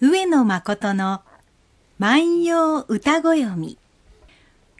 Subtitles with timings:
[0.00, 1.22] 上野誠の
[1.98, 3.78] 万葉歌ご読み。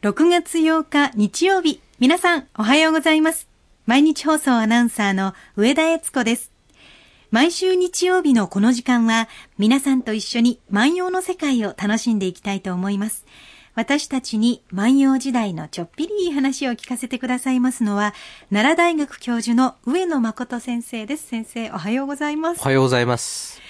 [0.03, 3.47] 6月8日日曜日、皆さんおはようございます。
[3.87, 6.51] 毎日放送アナウンサーの上田悦子です。
[7.31, 13.25] 毎週日曜日のこの時間は、皆さんと一緒に万葉の世界を楽しんでいきたいと思います。
[13.77, 18.15] 私たちに万葉時代のちょっぴりいい話を聞かせてくださいますのは、
[18.51, 21.29] 奈良大学教授の上野誠先生です。
[21.29, 22.65] 先生、おはようございますお。
[22.65, 23.61] はようございます。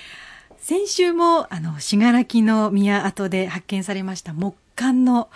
[0.67, 5.29] 先週も、あの、信楽の宮跡で発見されました木簡の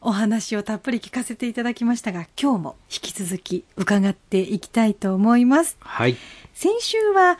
[0.00, 5.76] お話をたっぷり聞かせていただきましたが、今日も引き続き伺っていきたいと思います。
[5.78, 6.16] はい。
[6.52, 7.38] 先週は、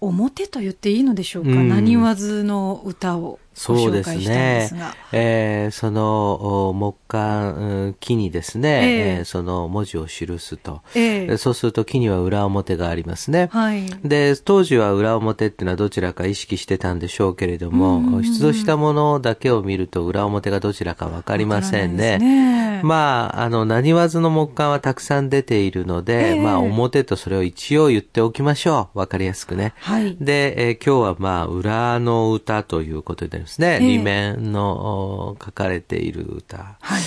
[0.00, 4.70] 表と言っていいのでしょうか、うん何わずの歌をごそうですね。
[5.12, 10.80] えーその、お木簡、うん木にですね、えええーその文字を記すと。
[10.94, 13.48] ええそうすると木には裏表がありますね。
[13.52, 13.86] はい。
[14.04, 22.18] で、当時は裏表っていうのはどちらか意識してたんでしょうけれども、出土したものだけを見ると裏表がどちらかわかりませんね。
[22.18, 28.98] ねまあ、あの、何わずの木簡はたくさん出ているので、ええまあ、表とそれを一応言っておきましょう。
[28.98, 29.74] わかりやすくね。
[29.78, 30.16] はい。
[30.20, 36.76] で、えー今日はまあ、裏の歌ということでですね、ええ裏面のお書かれている歌。
[36.80, 37.02] はい。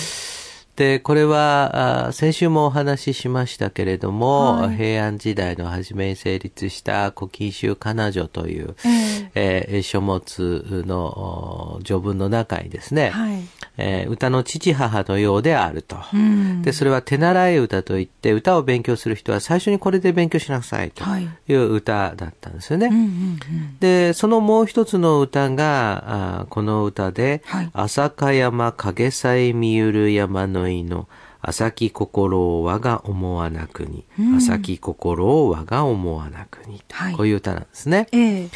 [0.74, 13.42] で、これは、あ先週もお話ししましたけれども、はい平安時代の初めに成立した古今集彼女という、ええー書物のお序文の中にですね、えはい。
[13.78, 15.96] えー歌の父母のようであると。
[16.12, 16.62] うん。
[16.62, 22.86] で、それは手習い歌といって、歌を勉強する人は最初にこれで勉強しなさいとはいいう歌だったんですよね。
[22.88, 23.38] うんうんうん。
[23.80, 31.08] で、そのもう一つの歌が、あーこの歌で、はい朝香山影さえ見ゆる山の井の、
[31.40, 38.06] 朝き心を我が思わなくに、うん朝き心を我が思わなくに、はいこういう歌なんですね。
[38.12, 38.48] ええ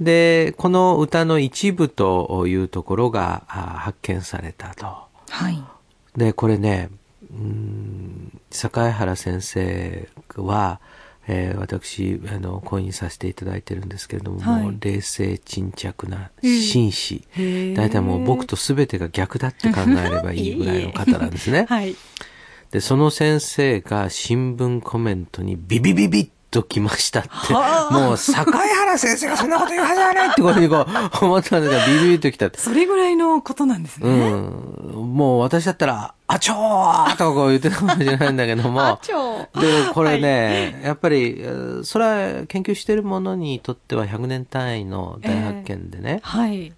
[0.00, 4.86] で、この歌の一部というところが発見されたと。
[5.30, 5.62] はい。
[6.16, 6.90] で、これね、
[7.32, 10.80] うーん、坂井原先生は、
[11.26, 17.24] えー私、あの、講演させていただいてるんですけれども、はいもう冷静沈着なええ紳士。
[17.74, 21.66] 大体もう僕と全てが逆だって考えればいいぐらいの方なんですね。
[21.70, 21.96] はい。
[22.72, 30.86] で、その先生が新聞コメントにビビビビッと来ましたって、はあもう坂井原先生がそんなこと言うはずはないってことにこう
[31.26, 32.60] 思ったんですが、ビビビッと来たって。
[32.60, 34.08] それぐらいのことなんですね。
[34.08, 35.16] うん。
[35.16, 38.80] もう私だったら、あちょーとかこう言ってたかもしれないんだけども。
[38.86, 46.20] あちょで、これね、やっぱり、えーそれは研究してるものにとっては100年単位の大発見でね。
[46.22, 46.72] はい。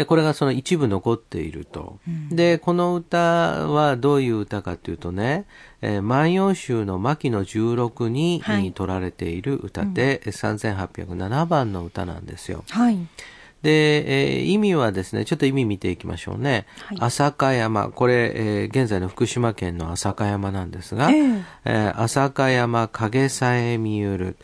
[0.00, 1.98] で、これがその一部残っていると。
[2.08, 5.44] うんで、この歌はどういう歌かというとね、
[5.82, 12.64] えー万葉集の牧野16に、はい取られている歌で、3807番の歌なんですよ。
[12.70, 12.96] はい。
[13.62, 16.66] で、えー意味はですね、ちょっと意味見ていきましょうね。
[16.86, 16.98] はい。
[17.00, 21.42] 朝香山、これ、えー現在の福島県の朝香山なんですが、ええ。
[21.66, 24.36] えー朝香山影さえ見ゆる、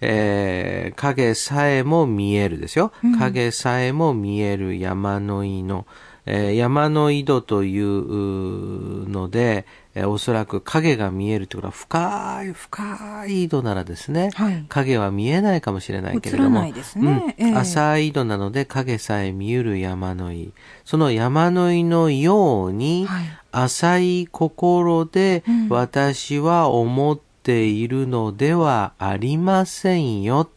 [0.00, 2.92] えー影さえも見えるですよ。
[3.02, 3.18] うん。
[3.18, 5.86] 影さえも見える山の井の、
[6.26, 9.64] えー山の井戸というので、
[9.98, 14.64] えーおそらく影が見えるということは深い、深い井戸ならですね、はい。
[14.68, 16.68] 影は見えないかもしれないけれども、うん。
[16.68, 17.54] ええ。
[17.54, 20.52] 浅い井戸なので影さえ見ゆる山の井。
[20.84, 23.24] その山の井のように、はい。
[23.50, 25.68] 浅い心でうん。
[25.68, 30.48] 私は思っているのではありませんよ。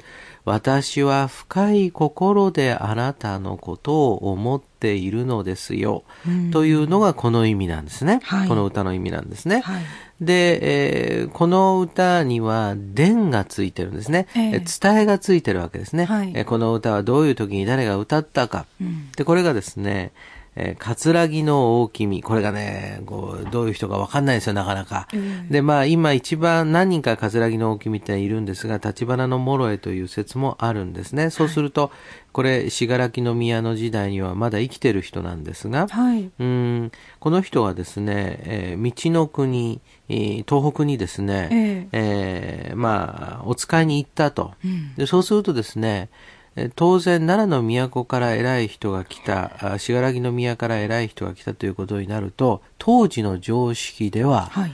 [0.46, 6.04] 私は深い心であなたのことを思っているのですよ。
[6.28, 8.20] うんというのがこの意味なんですね。
[8.24, 9.62] はいこの歌の意味なんですね。
[9.62, 9.84] はい。
[10.20, 10.60] で、
[11.20, 14.28] えーこの歌には伝がついてるんですね。
[14.36, 18.66] えええ伝えがついてるわけですね、はいえーこの歌はどういう時に誰が歌ったか。
[18.80, 20.12] うんで、これがですね、
[20.56, 22.22] えー、葛城の大君。
[22.22, 25.08] これがね、こう、どういう人かわかんないですよ、なかなか。
[25.14, 31.30] ええで、まあ、今一番何人か葛城の大君っているんですが、立花の諸江という説もあるんですね。
[31.30, 31.92] そうすると、
[32.34, 36.30] これ、信楽の宮の時代にはまだ生きてる人なんですが、はい。
[36.38, 44.54] うんこの人はですね、えー道の国、えー東北にですね、ええーまあ、お使いに行ったと。
[44.66, 46.41] うんでそうするとですね、えー
[46.76, 54.72] 当然奈良の都から偉い人が来た、あ信楽の宮から偉い人が来たということになると、当時の常識では、はい。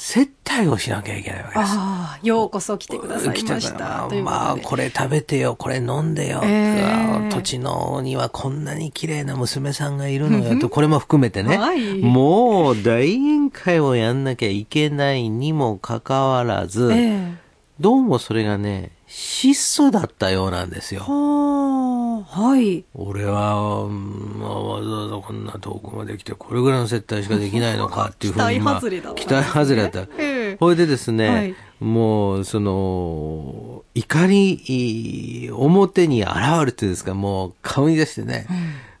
[0.00, 1.72] 接待をしなきゃいけないわけです。
[1.74, 3.88] ああ、ようこそ来てくださいまし来たからた。
[3.88, 4.22] ということで。
[4.22, 17.48] まあ、これ食べてよ、これ飲んでよ、ええ土地のにはこんなに綺麗な娘さんがいるのよと、これも含めてね、はいもう大宴会をやんなきゃいけないにもかかわらず、ええ
[17.80, 21.00] どうもそれがね、質素だったようなんですよ。
[21.00, 22.84] はあ、はい。
[22.94, 30.00] 俺は、うんまあ、わざわざこんな遠くまで来て、これぐらいの接待しかできないのか っていうふうに、期待外れだねまあ期待外れだった。
[30.18, 36.32] ええこれでですね、はいもう、その、怒り、表に現
[36.66, 38.46] れてですか、もう顔に出してね、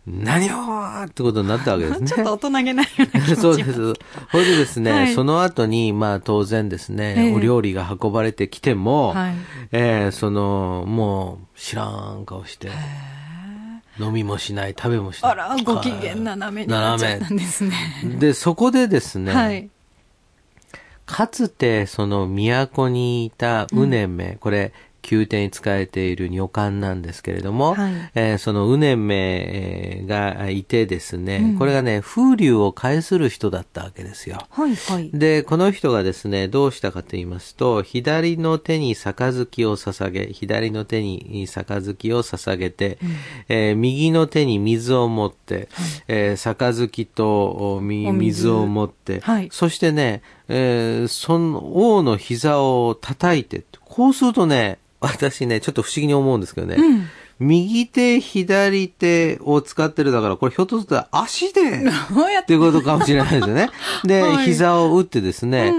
[0.08, 2.06] 何をってことになったわけですね。
[2.08, 3.72] ちょっと大人げないような気持ち そうです。
[3.72, 9.34] それでですね、はいその後に、まあ当然ですね、ええお料理が運ばれてきても、はい
[9.72, 12.70] えーその、もう知らん顔して、
[14.00, 15.32] 飲みもしない、食べもしない。
[15.32, 17.74] あら、ご機嫌斜めになっちゃったんですね。
[18.18, 19.68] で、そこでですね、はい。
[21.08, 24.72] かつてその都にいたうねめ、これ、
[25.10, 34.38] 宮廷に使えている女官なんですけれども、はいえーそのうねめがいてですね、これがね、風流を介する人だったわけですよ。
[34.50, 35.10] はい、はい。
[35.12, 42.98] で、この人がですね、どうしたかと言いますと、左の手に杯を捧げ、左の手に杯を捧げて、
[43.48, 45.37] えー右の手に水を持って、
[46.08, 48.12] えー杯と水。
[48.12, 49.48] 水を持って、はい。
[49.50, 56.76] そしてね、えーその王の膝を叩いて、こうするとね、私ね、ちょっと不思議に思うんですけどね、
[57.38, 63.70] 右手、左手を使ってるだから、これひょっとすると足で、ど うやっっていうことかもしれないですよね。
[64.04, 64.44] で、はい。
[64.44, 65.72] 膝を打ってですね、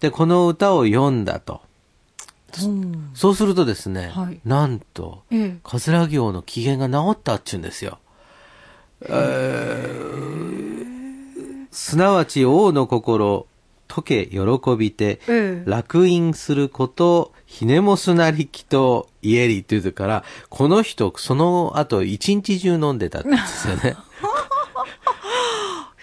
[0.00, 1.62] で、この歌を読んだと。
[2.62, 3.10] うん。
[3.14, 4.40] そうするとですね、はい。
[4.44, 5.58] なんと、ええ。
[5.62, 7.98] 桂行の機嫌が治ったっちゅうんですよ。
[9.02, 13.46] えーすなわち王の心、
[13.86, 14.40] 解け喜
[14.78, 23.96] びて、ええ楽印すること、ひねもすなりきと言えりって言うから、この人、その後一日中飲んでたんですよね。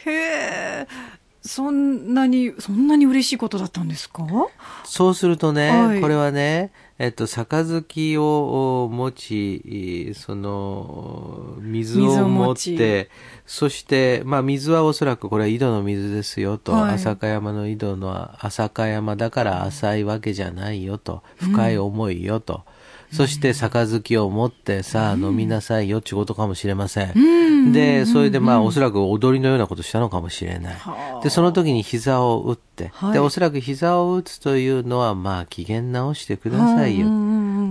[0.05, 0.87] へえ。
[1.45, 4.25] そんなに、そんなに嬉しいことだったんですか？
[4.85, 6.01] そうするとね、はい。
[6.01, 13.09] これはね、えっと、杯を持ち、その、水水を持って、
[13.45, 16.93] そして、まあ水はおそらくこれは井戸の水ですよと、はい。
[16.93, 22.63] 浅香山の井戸の浅香山だから浅いわけじゃないよと、深い思いよと。
[23.13, 27.71] そして、杯を持って、さあ、飲みなさいよ、ってことかもしれません。
[27.71, 31.19] で、それで、まあ、おそらく踊りのようなことしたのかもしれないは。
[31.19, 37.07] あで、その時に膝を打って、はいで、おそらく膝を打つというのは、まあ、機嫌直してくださいよ。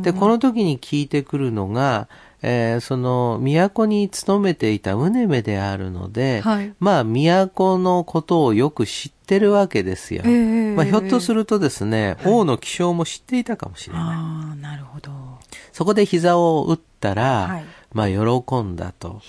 [0.03, 2.09] で、この時に聞いてくるのが、
[2.43, 10.23] えーその、都に勤めていたうねめであるので、はいまあ、都のことをよく知ってるわけですよ。
[10.25, 14.03] ええまあ、ひょっとするとですね、王の気象も知っていたかもしれない。
[14.03, 15.22] ああ、なるほど。
[15.73, 17.65] そこで膝を打ったら、はい。
[17.93, 19.21] まあ、喜んだと。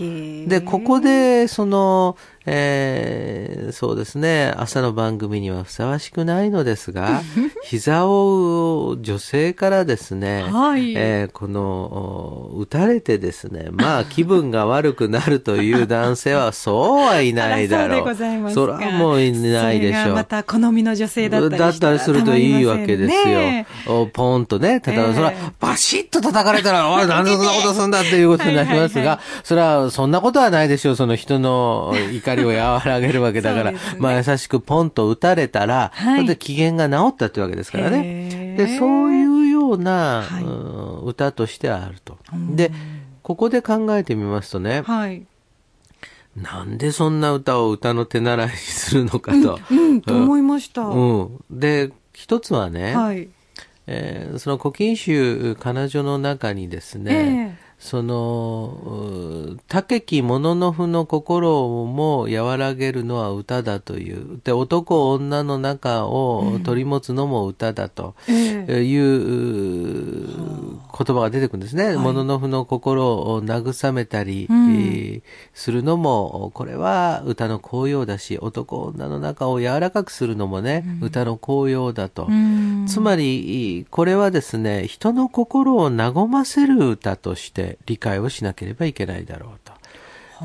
[0.47, 7.21] で、ここで、その、えーそうですね、朝の番組にはふさわしくないのですが、
[7.63, 17.97] 膝を女性からですね、はいえーこの、お打たれてですね、まあ気分が悪くなるという男性はそうはいないだろう。
[17.97, 20.01] そうでございますかそらもういないでしょう。
[20.01, 23.09] それがまた好みの女性だったりだったりするといいわけですよ。
[23.09, 30.95] ねおポンとね、叩かれ、ええそれはバシッと叩かれたら、おい、なんでそんなことすんだっていうことになりますが、それはそんなことはないでしょう。
[30.95, 38.55] その人の怒りを和らげるわけだから、ねまあ優しくポンと打たれたら、はいそれで機嫌が治ったってわけですからね。
[38.57, 42.17] で、そういうような、はいうん歌としてはあると。
[42.51, 42.71] で、
[43.21, 45.25] ここで考えてみますとね、はい。
[46.35, 49.59] なんでそんな歌を歌の手習いにするのかと。
[49.69, 50.81] うん、と思いました。
[50.81, 51.43] うん。
[51.51, 53.27] で、一つはね、はい。
[53.85, 64.39] えーその古今集彼女の中にですね、えその、う竹木物のふの心も和らげるのは歌だという。
[64.41, 68.15] で、男女の仲を取り持つのも歌だと。
[68.29, 71.97] ええいう言葉が出てくるんですね。
[71.97, 75.21] 物のふの心を慰めたり、うんえー
[75.53, 82.27] するのも、これは歌の効用だし、男女の仲を柔らかくするのもね、歌の効用だと。
[82.29, 89.73] うんつまり、これはですね、人の心を和ませる歌として理解をしなければいけないだろうと。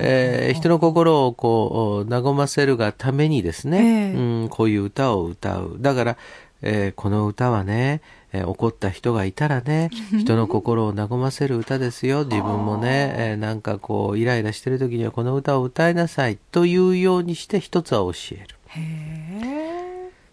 [0.01, 5.77] えー人の心をこう、和ませるがためにですね、ええうん、こういう歌を歌う。
[5.81, 6.17] だから、
[6.63, 8.01] えーこの歌はね、
[8.33, 12.25] えー怒った人がいたらね、 人の心を和ませる歌ですよ。
[12.25, 18.57] 自分もね、えーなんかこう、イライラしてる時にはこの歌を歌いなさいというようにして一つは教える。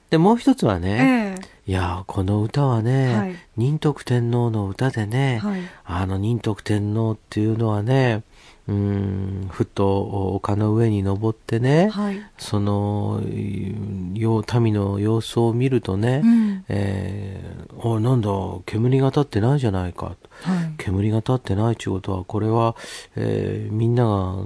[0.10, 8.22] で、もう一つはね、ええいやーこの歌はね、はい仁徳天皇の歌でね、はいあの仁徳天皇っていうのはね、
[8.68, 12.22] うーん、ふと丘の上に登ってね、はい。
[12.38, 13.22] その、
[14.14, 16.66] よ民の様子を見るとね、うん。
[16.70, 18.30] えーおなんだ、
[18.66, 20.06] 煙が立ってないじゃないか。
[20.06, 20.16] はい。
[20.78, 22.76] 煙が立ってないっていうことは、これは、
[23.16, 24.04] えーみんな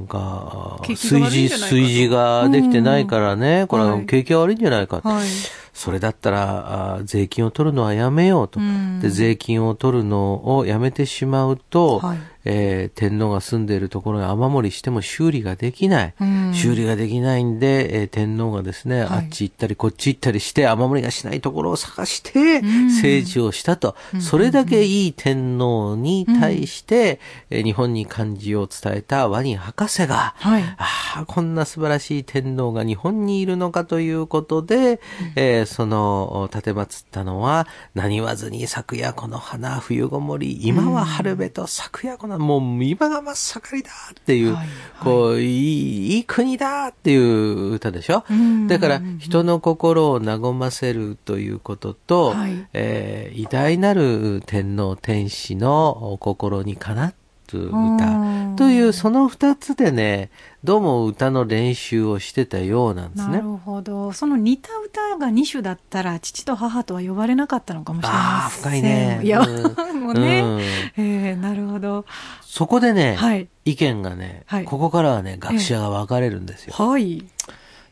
[0.08, 5.02] が、炊事、悪いんじゃないかと炊事ができてないからね、これははい景気が悪いんじゃないか。
[5.04, 5.28] はい。
[5.74, 8.60] それだったら、あ税金を取るのはやめようと。
[8.60, 12.18] うんで、税金を取るのをやめてしまうと、はい
[12.52, 16.14] えー天皇が住んでいるところに雨漏りしても修理ができない。
[16.20, 16.52] うん。
[16.54, 19.08] 修理ができないんで、えー天皇がですね、はい。
[19.10, 23.96] あっち行ったりこっち行ったりして雨漏りがしないところを探して政治をしたと。
[24.20, 27.20] それだけいい天皇に対して、
[27.52, 30.64] えー日本に漢字を伝えたワニ博士が、はい。
[30.64, 30.86] あ
[31.18, 35.00] あ、こんな素晴らしい天皇が日本にいるのかということで、
[35.36, 44.68] えーその、立てまつったのは、何言わずに昨夜この花冬ごもり、今は春べと昨夜この、もう今が真っ盛りだっていう、はい
[45.04, 48.24] こう、いい、いい国だっていう歌でしょ？
[48.30, 57.14] うんだから、人の心を和ませるということと、はいえー偉大なる天皇天子の心にかな
[57.48, 60.30] つうん歌というその二つでね、
[60.64, 63.38] どうも歌の練習をしてたようなんですね。
[63.38, 64.12] なるほど。
[64.12, 68.62] その似た歌が2種だったら、父と母とは呼ばれなかったのかもしれあまあ、せん。
[68.62, 69.22] 深いね。
[69.24, 70.42] いや、うんもうね。
[70.42, 72.06] うんえー、なるほど。
[72.42, 76.74] そこでね、はい意見がね、はいここからはね、学者が分かれるんですよ。
[76.74, 77.24] はい。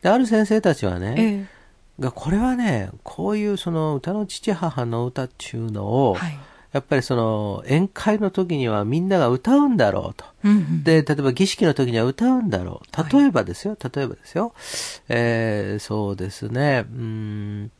[0.02, 6.38] で、ある先生たちはね、えがこれはね、こういうその歌の父母の歌っていうのを、ー、はい。
[6.72, 10.26] やっぱりその宴会の時にはみんなが歌うんだろうと。
[10.44, 13.12] うんうんで、例えば儀式の時には歌うんだろう。
[13.14, 14.52] 例えばですよ、例えばですよ。
[15.08, 17.70] えーそうですね、うーん、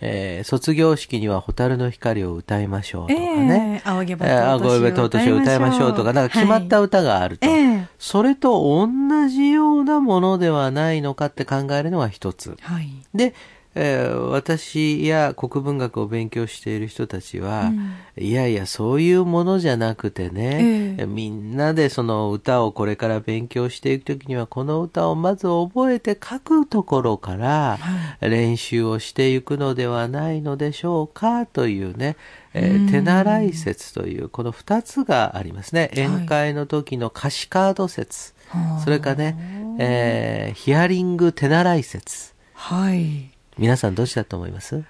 [0.00, 3.82] えー卒業式には蛍の光を歌いましょうとかね。
[3.84, 7.46] えー仰げばえー仰げば尊しを歌いましょうとか、なんか決まった歌があると。
[7.48, 8.88] はいええそれと同
[9.28, 12.56] じようなものではないのかって考えるのが一つ。
[12.60, 12.88] はい。
[13.14, 13.34] で、
[13.74, 17.72] えー私や国文学を勉強している人たちは、
[18.16, 27.78] いやいや、そういうものじゃなくてね、ええみんなでその歌をこれから勉強していくときには、この歌をまず覚えて書くところから
[28.20, 32.16] 練習をしていくのではないのでしょうかというね、
[32.54, 35.90] えー手習い説という、この二つがありますね。
[35.94, 38.34] 宴会の時の歌詞カード説。
[38.48, 39.36] はあそれからね、
[39.80, 42.34] えーヒアリング手習い説。
[42.54, 43.33] はい。
[43.58, 44.76] 皆さんどっちだと思います？
[44.76, 44.84] う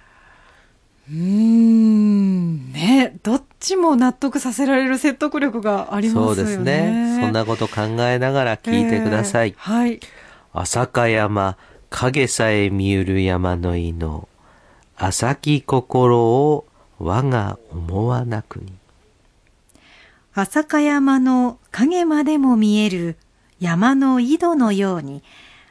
[1.11, 2.73] ーん。
[2.73, 6.35] ね、どっちも納得させられる説得力がありますよね。
[6.35, 7.19] そうですね。
[7.21, 9.49] そんなこと考えながら聞いてください。
[9.49, 10.01] えーはい。
[10.55, 11.59] 朝香山、
[11.91, 14.29] 影さえ見ゆる山の井の、
[14.97, 16.67] 浅き心を
[16.99, 18.73] 我が思わなくに。
[20.33, 23.17] 朝香山の影までも見える
[23.61, 25.23] 山の井戸のように、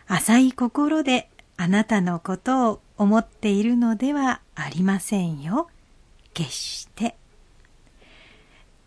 [0.08, 5.70] 浅い心であなたのことを思っているのではありませんよ。
[6.34, 7.16] 決して。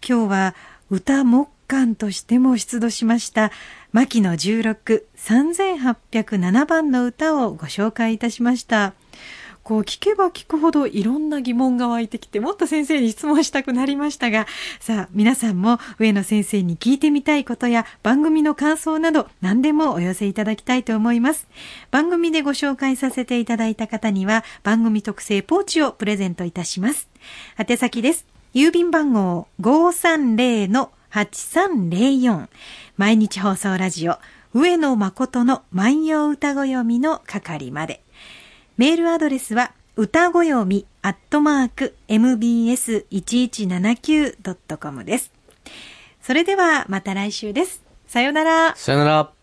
[0.07, 0.55] 今日は
[0.91, 3.51] 歌木管としても出土しました
[3.93, 8.95] 牧野16 3807番の歌をご紹介いたしました。
[9.66, 14.46] こう聞けば聞くほどいろんな疑問が湧いてきてもっと先生に質問したくなりましたが
[14.78, 21.49] さあ皆さんも上野先生に聞いてみたいことや番組の感想など何でもお寄せいただきたいと思います。
[21.90, 27.08] 番組でご紹介させていただいた方には番組特製ポーチをプレゼントいたします。
[27.58, 28.25] 宛先です。
[28.54, 32.46] 郵便番号530-8304
[32.96, 34.20] 毎日放送ラジオ
[34.54, 38.06] 上野誠の万葉歌子読みの係まで。
[38.76, 45.33] メールアドレスは、歌ごよみ、アットマーク、mbs1179.com です。
[46.21, 47.83] それでは、また来週です。
[48.06, 48.76] さよなら。
[48.76, 49.36] さよなら。